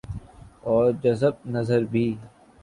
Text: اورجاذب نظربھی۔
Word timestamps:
اورجاذب 0.67 1.33
نظربھی۔ 1.53 2.07